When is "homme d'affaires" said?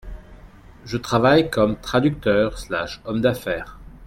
3.05-3.77